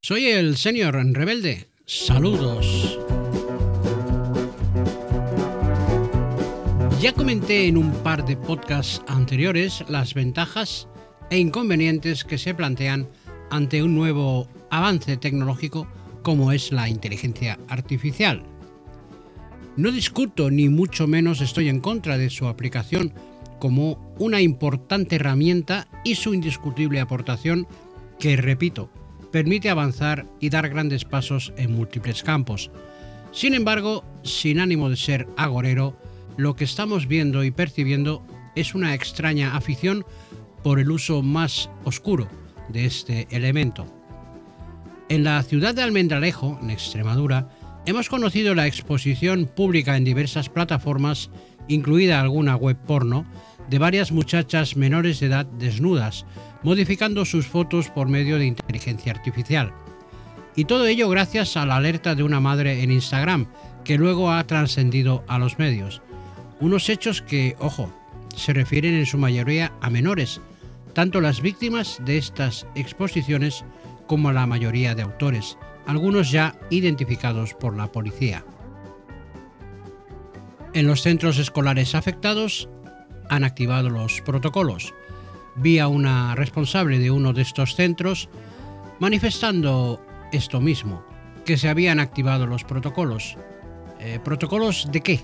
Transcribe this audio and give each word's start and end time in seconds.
Soy 0.00 0.26
el 0.26 0.56
señor 0.56 0.94
rebelde. 0.94 1.68
Saludos. 1.84 2.98
Ya 7.00 7.12
comenté 7.12 7.66
en 7.66 7.76
un 7.76 7.90
par 8.04 8.24
de 8.24 8.36
podcasts 8.36 9.02
anteriores 9.08 9.84
las 9.88 10.14
ventajas 10.14 10.88
e 11.30 11.38
inconvenientes 11.38 12.24
que 12.24 12.38
se 12.38 12.54
plantean 12.54 13.08
ante 13.50 13.82
un 13.82 13.96
nuevo 13.96 14.48
avance 14.70 15.16
tecnológico 15.16 15.88
como 16.22 16.52
es 16.52 16.70
la 16.70 16.88
inteligencia 16.88 17.58
artificial. 17.68 18.44
No 19.76 19.90
discuto 19.90 20.48
ni 20.50 20.68
mucho 20.68 21.08
menos 21.08 21.40
estoy 21.40 21.68
en 21.68 21.80
contra 21.80 22.16
de 22.16 22.30
su 22.30 22.46
aplicación 22.46 23.12
como 23.58 24.14
una 24.18 24.40
importante 24.40 25.16
herramienta 25.16 25.88
y 26.04 26.14
su 26.14 26.34
indiscutible 26.34 27.00
aportación 27.00 27.66
que, 28.18 28.36
repito, 28.36 28.90
permite 29.30 29.70
avanzar 29.70 30.26
y 30.40 30.50
dar 30.50 30.68
grandes 30.68 31.04
pasos 31.04 31.52
en 31.56 31.74
múltiples 31.74 32.22
campos. 32.22 32.70
Sin 33.32 33.54
embargo, 33.54 34.04
sin 34.22 34.60
ánimo 34.60 34.88
de 34.88 34.96
ser 34.96 35.28
agorero, 35.36 35.96
lo 36.36 36.56
que 36.56 36.64
estamos 36.64 37.06
viendo 37.08 37.44
y 37.44 37.50
percibiendo 37.50 38.24
es 38.54 38.74
una 38.74 38.94
extraña 38.94 39.56
afición 39.56 40.04
por 40.62 40.78
el 40.80 40.90
uso 40.90 41.22
más 41.22 41.70
oscuro 41.84 42.28
de 42.68 42.84
este 42.84 43.28
elemento. 43.30 43.86
En 45.08 45.24
la 45.24 45.42
ciudad 45.42 45.74
de 45.74 45.82
Almendralejo, 45.82 46.58
en 46.62 46.70
Extremadura, 46.70 47.48
hemos 47.86 48.08
conocido 48.08 48.54
la 48.54 48.66
exposición 48.66 49.46
pública 49.46 49.96
en 49.96 50.04
diversas 50.04 50.48
plataformas, 50.48 51.30
incluida 51.66 52.20
alguna 52.20 52.56
web 52.56 52.76
porno, 52.76 53.24
de 53.68 53.78
varias 53.78 54.12
muchachas 54.12 54.76
menores 54.76 55.20
de 55.20 55.26
edad 55.26 55.46
desnudas, 55.46 56.24
modificando 56.62 57.24
sus 57.24 57.46
fotos 57.46 57.90
por 57.90 58.08
medio 58.08 58.38
de 58.38 58.46
inteligencia 58.46 59.12
artificial. 59.12 59.72
Y 60.56 60.64
todo 60.64 60.86
ello 60.86 61.08
gracias 61.08 61.56
a 61.56 61.66
la 61.66 61.76
alerta 61.76 62.14
de 62.14 62.22
una 62.22 62.40
madre 62.40 62.82
en 62.82 62.90
Instagram, 62.90 63.46
que 63.84 63.98
luego 63.98 64.32
ha 64.32 64.44
trascendido 64.46 65.24
a 65.28 65.38
los 65.38 65.58
medios. 65.58 66.02
Unos 66.60 66.88
hechos 66.88 67.22
que, 67.22 67.54
ojo, 67.60 67.92
se 68.34 68.52
refieren 68.52 68.94
en 68.94 69.06
su 69.06 69.18
mayoría 69.18 69.72
a 69.80 69.90
menores, 69.90 70.40
tanto 70.94 71.20
las 71.20 71.40
víctimas 71.40 72.00
de 72.04 72.18
estas 72.18 72.66
exposiciones 72.74 73.64
como 74.06 74.32
la 74.32 74.46
mayoría 74.46 74.94
de 74.94 75.02
autores, 75.02 75.58
algunos 75.86 76.30
ya 76.32 76.58
identificados 76.70 77.54
por 77.54 77.76
la 77.76 77.92
policía. 77.92 78.44
En 80.74 80.86
los 80.86 81.02
centros 81.02 81.38
escolares 81.38 81.94
afectados 81.94 82.68
han 83.28 83.44
activado 83.44 83.90
los 83.90 84.20
protocolos. 84.20 84.94
Vi 85.56 85.78
a 85.78 85.88
una 85.88 86.34
responsable 86.34 86.98
de 86.98 87.10
uno 87.10 87.32
de 87.32 87.42
estos 87.42 87.74
centros 87.74 88.28
manifestando 89.00 90.00
esto 90.32 90.60
mismo, 90.60 91.04
que 91.44 91.56
se 91.56 91.68
habían 91.68 92.00
activado 92.00 92.46
los 92.46 92.64
protocolos. 92.64 93.36
Eh, 94.00 94.20
¿Protocolos 94.22 94.88
de 94.92 95.00
qué? 95.00 95.20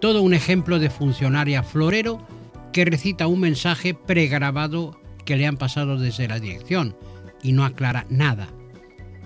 Todo 0.00 0.22
un 0.22 0.34
ejemplo 0.34 0.78
de 0.78 0.90
funcionaria 0.90 1.62
florero 1.62 2.24
que 2.72 2.84
recita 2.84 3.26
un 3.26 3.40
mensaje 3.40 3.94
pregrabado 3.94 5.00
que 5.24 5.36
le 5.36 5.46
han 5.46 5.56
pasado 5.56 5.98
desde 5.98 6.28
la 6.28 6.38
dirección 6.38 6.96
y 7.42 7.52
no 7.52 7.64
aclara 7.64 8.06
nada. 8.08 8.48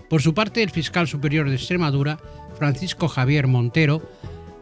Por 0.09 0.23
su 0.23 0.35
parte, 0.35 0.63
el 0.63 0.71
fiscal 0.71 1.09
superior 1.09 1.49
de 1.49 1.57
Extremadura, 1.57 2.19
Francisco 2.59 3.09
Javier 3.09 3.47
Montero, 3.47 4.03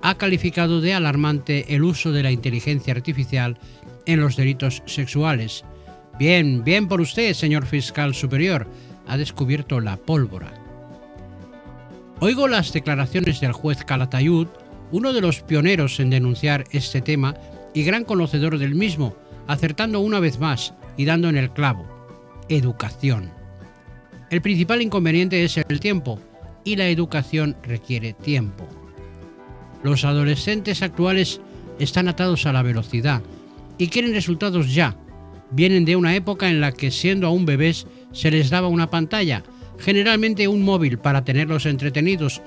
ha 0.02 0.16
calificado 0.16 0.80
de 0.80 0.94
alarmante 0.94 1.74
el 1.74 1.84
uso 1.84 2.12
de 2.12 2.22
la 2.22 2.32
inteligencia 2.32 2.92
artificial 2.92 3.56
en 4.04 4.20
los 4.20 4.36
delitos 4.36 4.82
sexuales. 4.86 5.64
Bien, 6.18 6.64
bien 6.64 6.88
por 6.88 7.00
usted, 7.00 7.32
señor 7.34 7.66
fiscal 7.66 8.14
superior, 8.14 8.66
ha 9.06 9.16
descubierto 9.16 9.80
la 9.80 9.96
pólvora. 9.96 10.52
Oigo 12.20 12.48
las 12.48 12.72
declaraciones 12.72 13.40
del 13.40 13.52
juez 13.52 13.84
Calatayud, 13.84 14.48
uno 14.90 15.12
de 15.12 15.20
los 15.20 15.40
pioneros 15.40 15.98
en 16.00 16.10
denunciar 16.10 16.64
este 16.70 17.00
tema 17.00 17.34
y 17.74 17.84
gran 17.84 18.04
conocedor 18.04 18.58
del 18.58 18.74
mismo, 18.74 19.16
acertando 19.46 20.00
una 20.00 20.20
vez 20.20 20.38
más 20.38 20.74
y 20.96 21.04
dando 21.04 21.28
en 21.28 21.36
el 21.36 21.50
clavo. 21.50 21.86
Educación. 22.48 23.30
El 24.30 24.42
principal 24.42 24.82
inconveniente 24.82 25.44
es 25.44 25.56
el 25.56 25.80
tiempo, 25.80 26.18
y 26.64 26.76
la 26.76 26.88
educación 26.88 27.56
requiere 27.62 28.12
tiempo. 28.12 28.68
Los 29.82 30.04
adolescentes 30.04 30.82
actuales 30.82 31.40
están 31.78 32.08
atados 32.08 32.46
a 32.46 32.52
la 32.52 32.62
velocidad 32.62 33.22
y 33.78 33.88
quieren 33.88 34.14
resultados 34.14 34.74
ya. 34.74 34.96
Vienen 35.50 35.84
de 35.84 35.96
una 35.96 36.14
época 36.14 36.48
en 36.48 36.60
la 36.60 36.72
que 36.72 36.90
siendo 36.90 37.26
aún 37.26 37.44
bebés 37.44 37.86
se 38.12 38.30
les 38.30 38.50
daba 38.50 38.68
una 38.68 38.90
pantalla, 38.90 39.42
generalmente 39.78 40.48
un 40.48 40.62
móvil 40.62 40.98
para 40.98 41.24
tenerlos 41.24 41.66
entretenidos. 41.66 42.40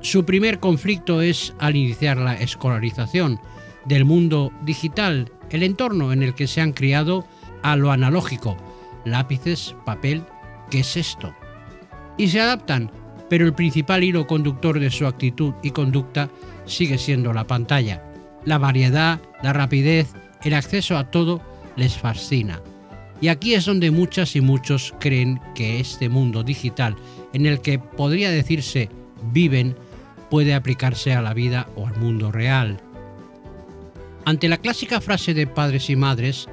Su 0.00 0.24
primer 0.24 0.58
conflicto 0.58 1.22
es 1.22 1.54
al 1.58 1.76
iniciar 1.76 2.16
la 2.16 2.34
escolarización 2.34 3.38
del 3.84 4.04
mundo 4.04 4.52
digital, 4.62 5.30
el 5.50 5.62
entorno 5.62 6.12
en 6.12 6.22
el 6.22 6.34
que 6.34 6.46
se 6.46 6.60
han 6.60 6.72
criado 6.72 7.26
a 7.62 7.76
lo 7.76 7.92
analógico, 7.92 8.56
lápices, 9.04 9.76
papel, 9.84 10.24
¿qué 10.70 10.80
es 10.80 10.96
esto? 10.96 11.34
Y 12.16 12.28
se 12.28 12.40
adaptan, 12.40 12.90
pero 13.28 13.46
el 13.46 13.54
principal 13.54 14.04
hilo 14.04 14.26
conductor 14.26 14.78
de 14.78 14.90
su 14.90 15.06
actitud 15.06 15.54
y 15.62 15.70
conducta 15.70 16.30
sigue 16.66 16.98
siendo 16.98 17.32
la 17.32 17.46
pantalla. 17.46 18.02
La 18.44 18.58
variedad, 18.58 19.20
la 19.42 19.52
rapidez, 19.52 20.12
el 20.42 20.54
acceso 20.54 20.96
a 20.96 21.10
todo 21.10 21.40
les 21.76 21.96
fascina. 21.96 22.60
Y 23.20 23.28
aquí 23.28 23.54
es 23.54 23.64
donde 23.64 23.90
muchas 23.90 24.36
y 24.36 24.40
muchos 24.40 24.94
creen 24.98 25.40
que 25.54 25.80
este 25.80 26.08
mundo 26.08 26.42
digital, 26.42 26.96
en 27.32 27.46
el 27.46 27.60
que 27.60 27.78
podría 27.78 28.30
decirse 28.30 28.90
viven, 29.32 29.76
puede 30.30 30.54
aplicarse 30.54 31.14
a 31.14 31.22
la 31.22 31.32
vida 31.32 31.68
o 31.76 31.86
al 31.86 31.96
mundo 31.96 32.32
real. 32.32 32.80
Ante 34.24 34.48
la 34.48 34.58
clásica 34.58 35.00
frase 35.00 35.34
de 35.34 35.46
padres 35.46 35.90
y 35.90 35.96
madres, 35.96 36.48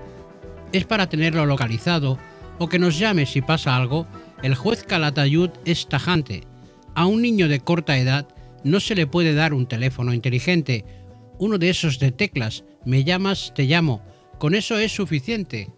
es 0.72 0.86
para 0.86 1.10
tenerlo 1.10 1.46
localizado 1.46 2.18
o 2.60 2.70
que 2.70 2.80
nos 2.80 2.98
llame 2.98 3.26
si 3.26 3.42
pasa 3.42 3.76
algo, 3.76 4.06
el 4.44 4.56
juez 4.56 4.84
Calatayud 4.84 5.50
es 5.66 5.88
tajante. 5.88 6.51
A 6.94 7.06
un 7.06 7.22
niño 7.22 7.48
de 7.48 7.62
corta 7.62 7.98
edad 7.98 8.28
no 8.64 8.80
se 8.80 8.96
le 8.96 9.08
puede 9.08 9.34
dar 9.34 9.54
un 9.54 9.66
teléfono 9.66 10.14
inteligente, 10.14 10.86
uno 11.40 11.58
de 11.58 11.70
esos 11.70 12.00
de 12.00 12.12
teclas, 12.12 12.66
me 12.86 13.04
llamas, 13.04 13.54
te 13.56 13.64
llamo, 13.64 14.04
con 14.40 14.56
eso 14.56 14.78
es 14.78 14.92
suficiente. 14.92 15.70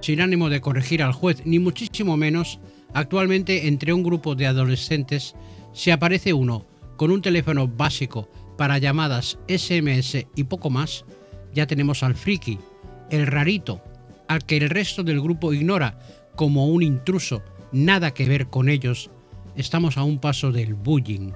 Sin 0.00 0.20
ánimo 0.20 0.50
de 0.50 0.60
corregir 0.60 1.02
al 1.02 1.12
juez, 1.12 1.42
ni 1.46 1.58
muchísimo 1.58 2.16
menos, 2.16 2.60
actualmente 2.92 3.66
entre 3.66 3.92
un 3.92 4.02
grupo 4.02 4.34
de 4.34 4.46
adolescentes, 4.46 5.34
si 5.72 5.90
aparece 5.90 6.32
uno 6.32 6.66
con 6.96 7.10
un 7.10 7.22
teléfono 7.22 7.66
básico 7.66 8.28
para 8.58 8.78
llamadas 8.78 9.38
SMS 9.48 10.26
y 10.34 10.44
poco 10.44 10.70
más, 10.70 11.04
ya 11.54 11.66
tenemos 11.66 12.02
al 12.02 12.14
friki, 12.14 12.58
el 13.10 13.26
rarito, 13.26 13.82
al 14.28 14.44
que 14.44 14.58
el 14.58 14.68
resto 14.68 15.02
del 15.02 15.20
grupo 15.20 15.52
ignora 15.52 15.98
como 16.34 16.66
un 16.66 16.82
intruso, 16.82 17.42
nada 17.72 18.12
que 18.12 18.26
ver 18.26 18.48
con 18.48 18.68
ellos 18.68 19.10
estamos 19.56 19.96
a 19.96 20.04
un 20.04 20.18
paso 20.18 20.52
del 20.52 20.74
bullying. 20.74 21.32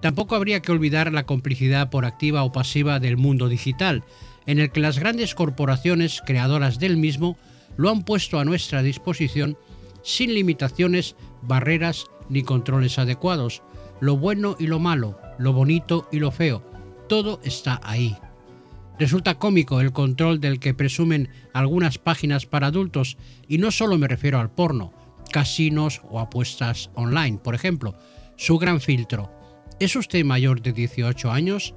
Tampoco 0.00 0.34
habría 0.34 0.60
que 0.60 0.72
olvidar 0.72 1.12
la 1.12 1.24
complicidad 1.24 1.90
por 1.90 2.04
activa 2.04 2.42
o 2.44 2.52
pasiva 2.52 3.00
del 3.00 3.16
mundo 3.16 3.48
digital, 3.48 4.04
en 4.46 4.58
el 4.58 4.70
que 4.70 4.80
las 4.80 4.98
grandes 4.98 5.34
corporaciones 5.34 6.22
creadoras 6.26 6.78
del 6.78 6.96
mismo 6.96 7.38
lo 7.76 7.90
han 7.90 8.02
puesto 8.02 8.38
a 8.38 8.44
nuestra 8.44 8.82
disposición 8.82 9.56
sin 10.02 10.34
limitaciones, 10.34 11.16
barreras 11.42 12.04
ni 12.28 12.42
controles 12.42 12.98
adecuados. 12.98 13.62
Lo 14.00 14.16
bueno 14.16 14.56
y 14.58 14.66
lo 14.66 14.78
malo, 14.78 15.18
lo 15.38 15.52
bonito 15.52 16.08
y 16.12 16.18
lo 16.18 16.30
feo, 16.30 16.62
todo 17.08 17.40
está 17.42 17.80
ahí. 17.82 18.16
Resulta 18.98 19.38
cómico 19.38 19.80
el 19.80 19.92
control 19.92 20.40
del 20.40 20.60
que 20.60 20.74
presumen 20.74 21.28
algunas 21.52 21.98
páginas 21.98 22.46
para 22.46 22.68
adultos, 22.68 23.16
y 23.48 23.58
no 23.58 23.70
solo 23.70 23.98
me 23.98 24.06
refiero 24.06 24.38
al 24.38 24.50
porno, 24.50 24.92
casinos 25.34 26.00
o 26.08 26.20
apuestas 26.20 26.90
online, 26.94 27.38
por 27.38 27.56
ejemplo. 27.56 27.96
Su 28.36 28.56
gran 28.56 28.80
filtro. 28.80 29.32
¿Es 29.80 29.96
usted 29.96 30.24
mayor 30.24 30.62
de 30.62 30.72
18 30.72 31.32
años? 31.32 31.74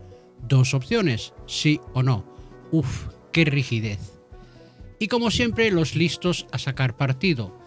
Dos 0.47 0.75
opciones, 0.75 1.33
sí 1.47 1.81
o 1.95 2.03
no. 2.03 2.23
Uf, 2.69 3.07
qué 3.33 3.45
rigidez. 3.45 4.21
Y 4.99 5.07
como 5.07 5.31
siempre, 5.31 5.71
los 5.71 5.95
listos 5.95 6.45
a 6.51 6.59
sacar 6.59 6.97
partido. 6.97 7.57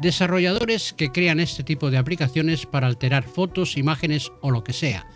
Desarrolladores 0.00 0.92
que 0.92 1.10
crean 1.10 1.40
este 1.40 1.64
tipo 1.64 1.90
de 1.90 1.98
aplicaciones 1.98 2.64
para 2.64 2.86
alterar 2.86 3.24
fotos, 3.24 3.76
imágenes 3.76 4.30
o 4.42 4.52
lo 4.52 4.62
que 4.62 4.72
sea, 4.72 5.08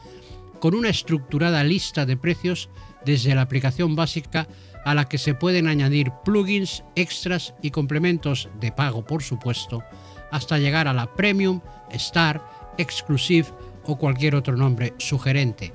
con 0.59 0.75
una 0.75 0.89
estructurada 0.89 1.63
lista 1.63 2.05
de 2.05 2.17
precios 2.17 2.69
desde 3.05 3.37
la 3.37 3.43
aplicación 3.43 3.95
básica 3.95 4.49
a 4.85 4.93
la 4.97 5.09
que 5.09 5.19
se 5.19 5.35
pueden 5.35 5.69
añadir 5.69 6.11
plugins, 6.25 6.83
extras 6.97 7.55
y 7.63 7.71
complementos 7.71 8.49
de 8.59 8.73
pago, 8.73 9.05
por 9.05 9.23
supuesto, 9.23 9.85
hasta 10.31 10.59
llegar 10.59 10.89
a 10.89 10.93
la 10.93 11.07
Premium, 11.15 11.61
Star, 11.91 12.43
Exclusive 12.79 13.49
o 13.85 13.97
cualquier 13.97 14.35
otro 14.35 14.57
nombre 14.57 14.93
sugerente. 14.99 15.73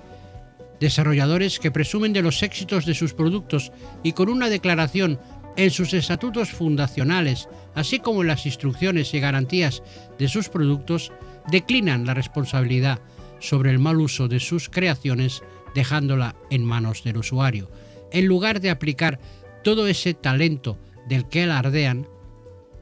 Desarrolladores 0.79 1.59
que 1.59 1.71
presumen 1.71 2.13
de 2.13 2.21
los 2.21 2.43
éxitos 2.43 2.85
de 2.85 2.93
sus 2.93 3.13
productos 3.13 3.71
y 4.03 4.13
con 4.13 4.29
una 4.29 4.49
declaración 4.49 5.19
En 5.57 5.69
sus 5.69 5.93
estatutos 5.93 6.49
fundacionales, 6.51 7.49
así 7.75 7.99
como 7.99 8.21
en 8.21 8.27
las 8.27 8.45
instrucciones 8.45 9.13
y 9.13 9.19
garantías 9.19 9.83
de 10.17 10.29
sus 10.29 10.47
productos, 10.47 11.11
declinan 11.51 12.05
la 12.05 12.13
responsabilidad 12.13 12.99
sobre 13.39 13.71
el 13.71 13.79
mal 13.79 13.99
uso 13.99 14.29
de 14.29 14.39
sus 14.39 14.69
creaciones 14.69 15.43
dejándola 15.75 16.35
en 16.49 16.63
manos 16.63 17.03
del 17.03 17.17
usuario, 17.17 17.69
en 18.11 18.27
lugar 18.27 18.61
de 18.61 18.69
aplicar 18.69 19.19
todo 19.63 19.87
ese 19.87 20.13
talento 20.13 20.77
del 21.07 21.27
que 21.27 21.43
alardean 21.43 22.07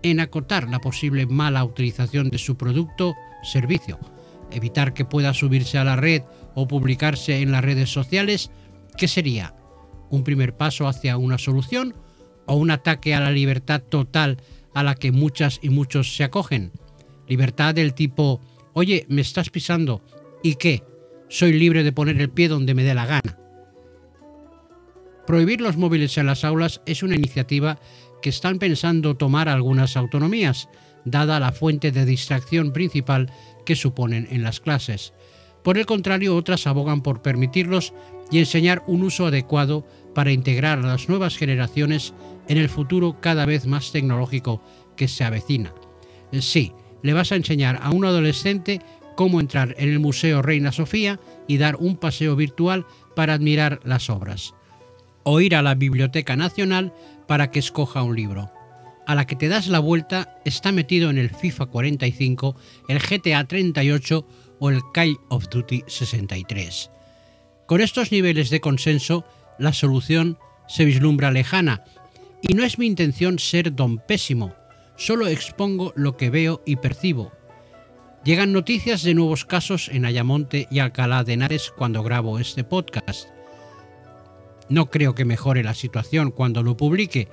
en 0.04 0.20
acotar 0.20 0.70
la 0.70 0.80
posible 0.80 1.26
mala 1.26 1.64
utilización 1.64 2.30
de 2.30 2.38
su 2.38 2.58
producto 2.58 3.16
servicio, 3.44 4.00
evitar 4.52 4.94
que 4.94 5.06
pueda 5.06 5.34
subirse 5.34 5.78
a 5.78 5.84
la 5.84 5.96
red 5.96 6.24
o 6.56 6.68
publicarse 6.68 7.42
en 7.42 7.52
las 7.52 7.64
redes 7.64 7.92
sociales, 7.92 8.52
¿qué 8.98 9.08
sería? 9.08 9.56
¿Un 10.10 10.24
primer 10.24 10.56
paso 10.56 10.88
hacia 10.88 11.18
una 11.18 11.38
solución 11.38 11.96
o 12.46 12.56
un 12.56 12.72
ataque 12.72 13.14
a 13.14 13.20
la 13.20 13.32
libertad 13.32 13.82
total 13.82 14.38
a 14.74 14.84
la 14.84 14.96
que 14.96 15.12
muchas 15.12 15.60
y 15.62 15.70
muchos 15.70 16.16
se 16.16 16.24
acogen? 16.24 16.72
Libertad 17.28 17.76
del 17.76 17.94
tipo, 17.94 18.42
oye, 18.74 19.06
me 19.08 19.22
estás 19.22 19.50
pisando, 19.50 20.04
¿y 20.44 20.56
qué? 20.56 20.84
Soy 21.30 21.54
libre 21.54 21.84
de 21.84 21.92
poner 21.92 22.20
el 22.20 22.32
pie 22.32 22.48
donde 22.48 22.74
me 22.74 22.84
dé 22.84 22.96
la 22.96 23.06
gana. 23.06 23.39
Prohibir 25.30 25.62
los 25.62 25.78
móviles 25.78 26.18
en 26.18 26.26
las 26.26 26.44
aulas 26.44 26.82
es 26.88 27.04
una 27.04 27.14
iniciativa 27.14 27.78
que 28.20 28.32
están 28.32 28.58
pensando 28.58 29.16
tomar 29.16 29.48
algunas 29.48 29.96
autonomías, 29.96 30.70
dada 31.06 31.40
la 31.40 31.52
fuente 31.52 31.92
de 31.92 32.04
distracción 32.04 32.74
principal 32.74 33.32
que 33.64 33.76
suponen 33.76 34.28
en 34.32 34.42
las 34.42 34.60
clases. 34.60 35.14
Por 35.64 35.78
el 35.78 35.86
contrario, 35.86 36.36
otras 36.36 36.66
abogan 36.66 37.04
por 37.04 37.22
permitirlos 37.22 37.94
y 38.32 38.40
enseñar 38.40 38.82
un 38.88 39.04
uso 39.04 39.28
adecuado 39.28 39.86
para 40.16 40.32
integrar 40.32 40.80
a 40.80 40.88
las 40.88 41.10
nuevas 41.10 41.38
generaciones 41.38 42.16
en 42.48 42.58
el 42.58 42.68
futuro 42.68 43.18
cada 43.22 43.46
vez 43.46 43.68
más 43.68 43.92
tecnológico 43.92 44.64
que 44.98 45.08
se 45.08 45.26
avecina. 45.26 45.76
Sí, 46.40 46.74
le 47.04 47.14
vas 47.14 47.32
a 47.32 47.36
enseñar 47.36 47.78
a 47.84 47.92
un 47.92 48.04
adolescente 48.04 48.82
cómo 49.16 49.40
entrar 49.40 49.76
en 49.78 49.90
el 49.90 50.00
Museo 50.00 50.42
Reina 50.42 50.72
Sofía 50.72 51.20
y 51.48 51.60
dar 51.60 51.76
un 51.76 51.98
paseo 51.98 52.36
virtual 52.36 52.88
para 53.16 53.36
admirar 53.36 53.80
las 53.84 54.10
obras. 54.10 54.56
O 55.24 55.40
ir 55.40 55.56
a 55.56 55.62
la 55.62 55.76
Biblioteca 55.76 56.36
Nacional 56.36 56.94
para 57.28 57.52
que 57.52 57.60
escoja 57.60 58.04
un 58.04 58.16
libro. 58.16 58.52
A 59.06 59.16
la 59.16 59.26
que 59.26 59.36
te 59.36 59.48
das 59.48 59.68
la 59.68 59.80
vuelta 59.80 60.40
está 60.46 60.72
metido 60.72 61.10
en 61.10 61.18
el 61.18 61.30
FIFA 61.30 61.68
45, 61.68 62.56
el 62.88 63.00
GTA 63.00 63.46
38 63.46 64.28
o 64.60 64.70
el 64.70 64.82
Call 64.94 65.18
of 65.30 65.50
Duty 65.50 65.84
63. 65.88 66.92
Con 67.66 67.82
estos 67.82 68.12
niveles 68.12 68.50
de 68.50 68.62
consenso, 68.62 69.26
la 69.58 69.74
solución 69.74 70.38
se 70.68 70.86
vislumbra 70.86 71.32
lejana, 71.32 71.84
y 72.42 72.54
no 72.54 72.64
es 72.64 72.78
mi 72.78 72.86
intención 72.86 73.40
ser 73.40 73.76
don 73.76 73.98
pésimo, 73.98 74.54
solo 74.96 75.28
expongo 75.28 75.92
lo 75.96 76.16
que 76.16 76.30
veo 76.30 76.62
y 76.66 76.78
percibo, 76.78 77.32
Llegan 78.24 78.52
noticias 78.52 79.04
de 79.04 79.14
nuevos 79.14 79.46
casos 79.46 79.88
en 79.90 80.04
Ayamonte 80.04 80.68
y 80.70 80.80
Alcalá 80.80 81.24
de 81.24 81.34
Henares 81.34 81.72
cuando 81.76 82.04
grabo 82.04 82.38
este 82.38 82.66
podcast. 82.66 83.30
No 84.70 84.90
creo 84.90 85.16
que 85.16 85.26
mejore 85.26 85.64
la 85.64 85.74
situación 85.74 86.32
cuando 86.32 86.64
lo 86.64 86.78
publique, 86.78 87.28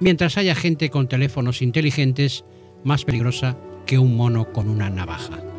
mientras 0.00 0.38
haya 0.38 0.54
gente 0.54 0.90
con 0.90 1.08
teléfonos 1.08 1.62
inteligentes 1.62 2.44
más 2.84 3.04
peligrosa 3.04 3.56
que 3.86 3.98
un 3.98 4.16
mono 4.16 4.52
con 4.52 4.68
una 4.68 4.90
navaja. 4.90 5.53